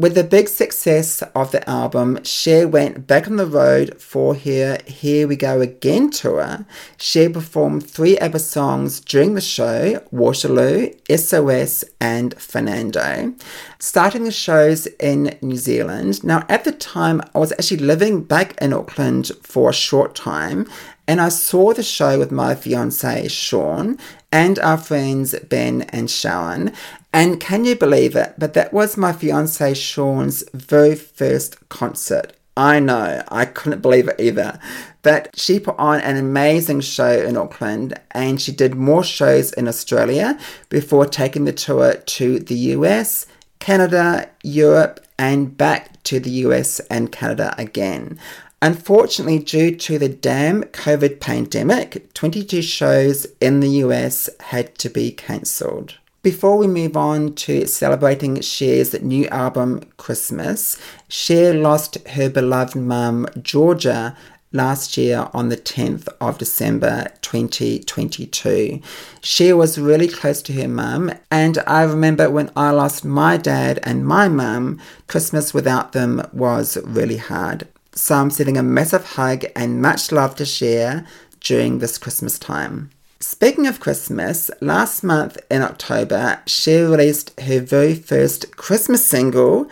With 0.00 0.14
the 0.14 0.22
big 0.22 0.46
success 0.46 1.22
of 1.34 1.50
the 1.50 1.68
album, 1.68 2.22
Cher 2.22 2.68
went 2.68 3.08
back 3.08 3.26
on 3.26 3.34
the 3.34 3.44
road 3.44 4.00
for 4.00 4.36
her 4.36 4.78
Here 4.86 5.26
We 5.26 5.34
Go 5.34 5.60
Again 5.60 6.10
tour. 6.10 6.64
Cher 6.98 7.28
performed 7.28 7.84
three 7.84 8.16
ABBA 8.18 8.38
songs 8.38 9.00
during 9.00 9.34
the 9.34 9.40
show 9.40 10.00
Waterloo, 10.12 10.92
SOS, 11.10 11.82
and 12.00 12.40
Fernando. 12.40 13.34
Starting 13.80 14.22
the 14.22 14.30
shows 14.30 14.86
in 15.00 15.36
New 15.42 15.56
Zealand. 15.56 16.22
Now, 16.22 16.46
at 16.48 16.62
the 16.62 16.70
time, 16.70 17.20
I 17.34 17.40
was 17.40 17.50
actually 17.50 17.78
living 17.78 18.22
back 18.22 18.56
in 18.62 18.72
Auckland 18.72 19.32
for 19.42 19.70
a 19.70 19.74
short 19.74 20.14
time, 20.14 20.68
and 21.08 21.20
I 21.20 21.30
saw 21.30 21.72
the 21.72 21.82
show 21.82 22.20
with 22.20 22.30
my 22.30 22.54
fiance 22.54 23.26
Sean 23.26 23.98
and 24.32 24.58
our 24.58 24.78
friends 24.78 25.38
Ben 25.48 25.82
and 25.82 26.10
Sharon. 26.10 26.72
And 27.12 27.40
can 27.40 27.64
you 27.64 27.76
believe 27.76 28.14
it? 28.16 28.34
But 28.38 28.54
that 28.54 28.72
was 28.72 28.96
my 28.96 29.12
fiance 29.12 29.74
Sean's 29.74 30.44
very 30.52 30.94
first 30.94 31.68
concert. 31.68 32.32
I 32.56 32.80
know, 32.80 33.22
I 33.28 33.44
couldn't 33.44 33.82
believe 33.82 34.08
it 34.08 34.18
either. 34.18 34.58
But 35.02 35.38
she 35.38 35.60
put 35.60 35.78
on 35.78 36.00
an 36.00 36.16
amazing 36.16 36.80
show 36.80 37.12
in 37.22 37.36
Auckland 37.36 37.98
and 38.10 38.40
she 38.42 38.50
did 38.50 38.74
more 38.74 39.04
shows 39.04 39.52
in 39.52 39.68
Australia 39.68 40.36
before 40.68 41.06
taking 41.06 41.44
the 41.44 41.52
tour 41.52 41.94
to 41.94 42.40
the 42.40 42.56
US, 42.74 43.26
Canada, 43.60 44.28
Europe, 44.42 45.06
and 45.18 45.56
back 45.56 46.02
to 46.02 46.18
the 46.18 46.30
US 46.30 46.80
and 46.90 47.12
Canada 47.12 47.54
again. 47.58 48.18
Unfortunately, 48.60 49.38
due 49.38 49.76
to 49.76 49.98
the 49.98 50.08
damn 50.08 50.64
COVID 50.64 51.20
pandemic, 51.20 52.12
22 52.14 52.60
shows 52.60 53.26
in 53.40 53.60
the 53.60 53.68
US 53.84 54.28
had 54.40 54.76
to 54.78 54.88
be 54.88 55.12
cancelled. 55.12 55.94
Before 56.22 56.58
we 56.58 56.66
move 56.66 56.96
on 56.96 57.34
to 57.36 57.66
celebrating 57.66 58.40
Cher's 58.40 59.00
new 59.00 59.28
album, 59.28 59.82
Christmas, 59.96 60.76
Cher 61.08 61.54
lost 61.54 61.96
her 62.08 62.28
beloved 62.28 62.74
mum, 62.74 63.28
Georgia, 63.40 64.16
last 64.52 64.96
year 64.96 65.28
on 65.32 65.50
the 65.50 65.56
10th 65.56 66.08
of 66.20 66.38
December 66.38 67.12
2022. 67.22 68.80
Cher 69.20 69.56
was 69.56 69.78
really 69.78 70.08
close 70.08 70.42
to 70.42 70.52
her 70.54 70.68
mum, 70.68 71.12
and 71.30 71.58
I 71.66 71.82
remember 71.82 72.28
when 72.28 72.50
I 72.56 72.70
lost 72.70 73.04
my 73.04 73.36
dad 73.36 73.78
and 73.84 74.04
my 74.04 74.26
mum, 74.26 74.80
Christmas 75.06 75.54
without 75.54 75.92
them 75.92 76.26
was 76.32 76.76
really 76.82 77.18
hard. 77.18 77.68
So 77.98 78.14
I'm 78.14 78.30
sending 78.30 78.56
a 78.56 78.62
massive 78.62 79.04
hug 79.04 79.44
and 79.56 79.82
much 79.82 80.12
love 80.12 80.36
to 80.36 80.44
Cher 80.44 81.04
during 81.40 81.80
this 81.80 81.98
Christmas 81.98 82.38
time. 82.38 82.90
Speaking 83.18 83.66
of 83.66 83.80
Christmas, 83.80 84.52
last 84.60 85.02
month 85.02 85.36
in 85.50 85.62
October, 85.62 86.40
Cher 86.46 86.88
released 86.88 87.38
her 87.40 87.58
very 87.58 87.96
first 87.96 88.56
Christmas 88.56 89.04
single, 89.04 89.68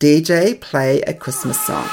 DJ 0.00 0.60
Play 0.60 1.00
a 1.02 1.14
Christmas 1.14 1.64
Song. 1.64 1.86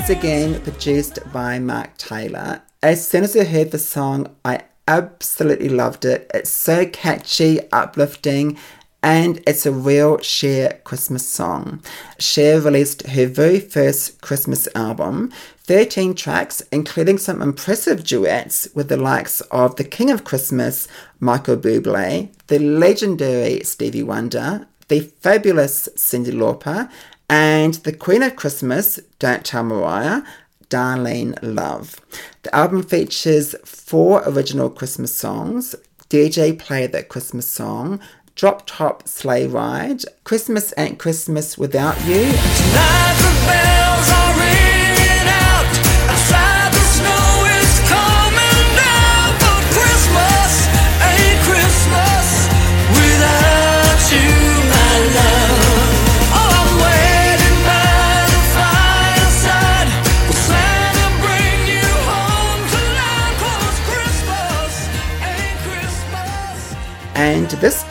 Once 0.00 0.08
again, 0.08 0.58
produced 0.62 1.18
by 1.30 1.58
Mark 1.58 1.94
Taylor. 1.98 2.62
As 2.82 3.06
soon 3.06 3.22
as 3.22 3.36
I 3.36 3.44
heard 3.44 3.70
the 3.70 3.78
song, 3.78 4.34
I 4.46 4.62
absolutely 4.88 5.68
loved 5.68 6.06
it. 6.06 6.30
It's 6.32 6.48
so 6.48 6.86
catchy, 6.86 7.60
uplifting, 7.70 8.56
and 9.02 9.42
it's 9.46 9.66
a 9.66 9.72
real 9.72 10.16
Cher 10.22 10.80
Christmas 10.84 11.28
song. 11.28 11.82
Cher 12.18 12.62
released 12.62 13.08
her 13.08 13.26
very 13.26 13.60
first 13.60 14.22
Christmas 14.22 14.66
album, 14.74 15.30
13 15.64 16.14
tracks, 16.14 16.62
including 16.72 17.18
some 17.18 17.42
impressive 17.42 18.02
duets 18.02 18.68
with 18.74 18.88
the 18.88 18.96
likes 18.96 19.42
of 19.50 19.76
the 19.76 19.84
King 19.84 20.10
of 20.10 20.24
Christmas, 20.24 20.88
Michael 21.20 21.58
Bublé, 21.58 22.30
the 22.46 22.58
legendary 22.58 23.60
Stevie 23.64 24.02
Wonder, 24.02 24.66
the 24.88 25.00
fabulous 25.20 25.88
Cyndi 25.94 26.32
Lauper, 26.32 26.90
and 27.30 27.74
the 27.74 27.92
Queen 27.92 28.24
of 28.24 28.34
Christmas, 28.34 28.98
Don't 29.20 29.44
Tell 29.44 29.62
Mariah, 29.62 30.22
Darlene 30.68 31.38
Love. 31.42 32.00
The 32.42 32.54
album 32.54 32.82
features 32.82 33.54
four 33.64 34.22
original 34.26 34.68
Christmas 34.68 35.14
songs 35.14 35.76
DJ 36.08 36.58
Play 36.58 36.88
That 36.88 37.08
Christmas 37.08 37.48
Song, 37.48 38.00
Drop 38.34 38.64
Top 38.66 39.06
Sleigh 39.06 39.46
Ride, 39.46 40.02
Christmas 40.24 40.74
Ain't 40.76 40.98
Christmas 40.98 41.56
Without 41.56 42.04
You, 42.04 42.24
Tonight 42.24 43.29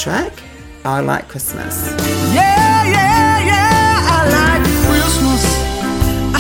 track, 0.10 0.34
I 0.86 1.02
Like 1.02 1.28
Christmas. 1.28 1.76
Yeah, 2.34 2.80
yeah, 2.96 3.52
yeah, 3.52 4.18
I 4.18 4.20
like 4.38 4.64
Christmas. 4.88 5.44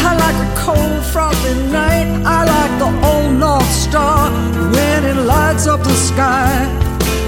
I 0.05 0.09
like 0.23 0.37
the 0.43 0.51
cold, 0.65 1.03
frosty 1.13 1.53
night. 1.77 2.09
I 2.37 2.39
like 2.55 2.73
the 2.83 2.91
old 3.09 3.33
North 3.45 3.71
Star 3.85 4.31
when 4.75 4.99
it 5.11 5.19
lights 5.33 5.67
up 5.67 5.81
the 5.83 5.97
sky. 6.09 6.49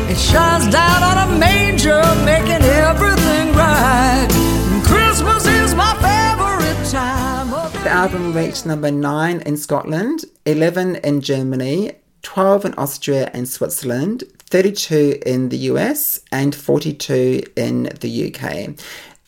It 0.10 0.18
shines 0.18 0.68
down 0.80 1.00
on 1.10 1.18
a 1.26 1.28
manger, 1.38 2.02
making 2.26 2.64
everything 2.90 3.46
right. 3.64 4.28
And 4.72 4.84
Christmas 4.84 5.46
is 5.46 5.76
my 5.76 5.94
favorite 6.08 6.82
time 6.90 7.50
The 7.84 7.92
album 8.04 8.34
reached 8.34 8.66
number 8.66 8.90
9 8.90 9.42
in 9.42 9.58
Scotland, 9.58 10.26
11 10.48 10.96
in 11.08 11.22
Germany, 11.22 11.92
12 12.24 12.66
in 12.66 12.74
Austria 12.76 13.30
and 13.32 13.48
Switzerland, 13.48 14.24
32 14.52 15.20
in 15.26 15.50
the 15.50 15.58
US, 15.72 16.20
and 16.32 16.54
42 16.54 17.44
in 17.56 17.84
the 18.02 18.28
UK. 18.28 18.76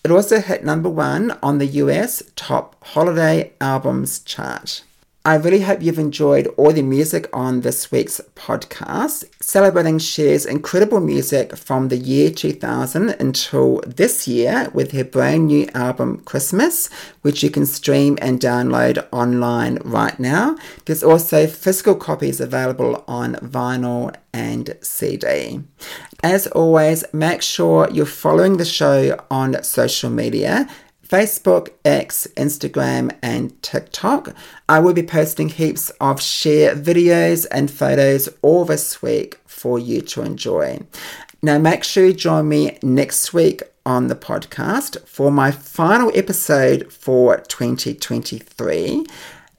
It 0.04 0.12
also 0.12 0.42
hit 0.42 0.66
number 0.66 0.90
1 0.90 1.40
on 1.42 1.60
the 1.60 1.66
US 1.66 2.22
Top 2.36 2.76
Holiday 2.84 3.54
Albums 3.62 4.20
chart. 4.20 4.84
I 5.26 5.36
really 5.36 5.62
hope 5.62 5.82
you've 5.82 6.00
enjoyed 6.00 6.48
all 6.58 6.74
the 6.74 6.82
music 6.82 7.30
on 7.32 7.62
this 7.62 7.90
week's 7.94 8.20
podcast, 8.36 9.24
celebrating 9.42 9.98
Cher's 9.98 10.46
incredible 10.46 11.00
music 11.00 11.56
from 11.56 11.88
the 11.88 11.96
year 11.96 12.30
2000 12.30 13.12
until 13.12 13.80
this 13.88 14.28
year 14.28 14.70
with 14.74 14.92
her 14.92 15.06
brand 15.06 15.48
new 15.48 15.70
album 15.74 16.20
Christmas, 16.26 16.90
which 17.22 17.42
you 17.42 17.50
can 17.50 17.66
stream 17.66 18.18
and 18.22 18.42
download 18.42 19.08
online 19.14 19.78
right 19.86 20.20
now. 20.20 20.58
There's 20.84 21.04
also 21.04 21.48
physical 21.48 21.96
copies 21.96 22.42
available 22.42 23.02
on 23.08 23.36
vinyl 23.36 24.14
and 24.34 24.76
CD. 24.82 25.62
As 26.22 26.48
always, 26.48 27.06
make 27.14 27.42
sure 27.42 27.88
you're 27.94 28.06
following 28.06 28.58
the 28.58 28.66
show 28.66 29.18
on 29.32 29.64
social 29.64 30.10
media. 30.10 30.68
Facebook, 31.14 31.70
X, 31.86 32.28
Instagram, 32.36 33.16
and 33.22 33.62
TikTok. 33.62 34.34
I 34.68 34.80
will 34.80 34.96
be 34.96 35.04
posting 35.04 35.50
heaps 35.50 35.92
of 36.02 36.20
Cher 36.20 36.76
videos 36.76 37.46
and 37.52 37.70
photos 37.70 38.30
all 38.42 38.66
this 38.66 39.00
week 39.04 39.40
for 39.46 39.78
you 39.78 40.02
to 40.02 40.24
enjoy. 40.24 40.80
Now, 41.44 41.60
make 41.60 41.84
sure 41.84 42.08
you 42.08 42.14
join 42.14 42.50
me 42.50 42.80
next 42.82 43.32
week 43.32 43.62
on 43.86 44.08
the 44.08 44.16
podcast 44.16 45.08
for 45.08 45.30
my 45.30 45.52
final 45.52 46.12
episode 46.16 46.92
for 46.92 47.38
2023. 47.42 49.06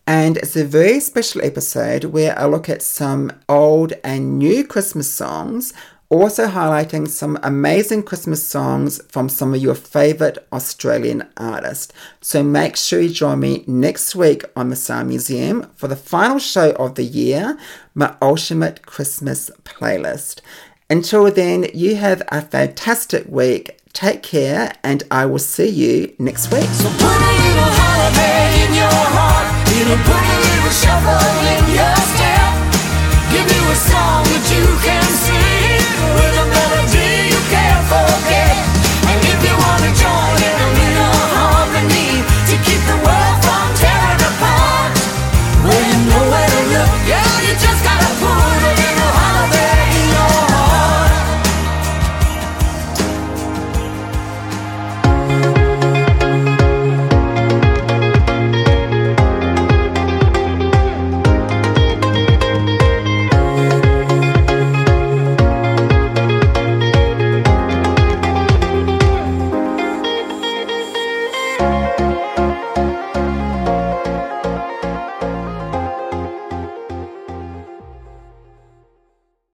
And 0.09 0.37
it's 0.38 0.57
a 0.57 0.64
very 0.64 0.99
special 0.99 1.40
episode 1.45 2.07
where 2.07 2.37
I 2.37 2.47
look 2.47 2.69
at 2.69 2.83
some 2.83 3.31
old 3.49 3.93
and 4.03 4.40
new 4.40 4.67
Christmas 4.67 5.09
songs 5.09 5.73
also 6.14 6.46
highlighting 6.46 7.09
some 7.09 7.38
amazing 7.42 8.03
Christmas 8.03 8.46
songs 8.46 9.03
from 9.09 9.29
some 9.29 9.55
of 9.55 9.61
your 9.61 9.74
favorite 9.74 10.46
Australian 10.53 11.29
artists. 11.37 11.92
So 12.20 12.42
make 12.42 12.77
sure 12.77 13.00
you 13.00 13.11
join 13.11 13.40
me 13.40 13.64
next 13.66 14.14
week 14.14 14.44
on 14.55 14.68
the 14.68 14.77
Sound 14.77 15.09
Museum 15.09 15.70
for 15.74 15.88
the 15.88 15.96
final 15.96 16.38
show 16.38 16.72
of 16.72 16.94
the 16.94 17.05
year, 17.05 17.59
my 17.94 18.14
ultimate 18.22 18.87
Christmas 18.87 19.50
playlist. 19.64 20.40
Until 20.88 21.31
then, 21.31 21.66
you 21.74 21.96
have 21.96 22.22
a 22.29 22.42
fantastic 22.42 23.27
week. 23.27 23.81
Take 23.92 24.22
care, 24.22 24.72
and 24.83 25.05
I 25.11 25.27
will 25.27 25.38
see 25.38 25.68
you 25.68 26.14
next 26.18 26.53
week. 26.53 26.68
So 26.70 26.90